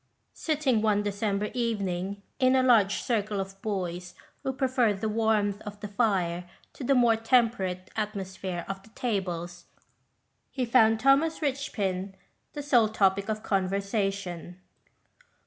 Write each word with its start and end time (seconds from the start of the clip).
Sitting 0.33 0.81
one 0.81 1.03
December 1.03 1.51
evening, 1.53 2.23
in 2.39 2.55
a 2.55 2.63
large 2.63 3.03
circle 3.03 3.39
of 3.39 3.61
boys 3.61 4.15
37 4.15 4.15
GhHOST 4.15 4.15
TALES. 4.15 4.35
who 4.41 4.53
preferred 4.57 4.99
the 5.01 5.09
warmth 5.09 5.61
of 5.61 5.79
the 5.79 5.87
fire 5.87 6.49
to 6.73 6.83
the 6.83 6.95
more 6.95 7.15
temperate 7.15 7.91
atmosphere 7.95 8.65
of 8.67 8.81
the 8.81 8.89
tables, 8.95 9.65
he 10.49 10.65
found 10.65 10.99
Thomas 10.99 11.39
Richpin 11.43 12.15
the 12.53 12.63
sole 12.63 12.89
topic 12.89 13.29
of 13.29 13.43
conver 13.43 13.73
sation. 13.77 14.55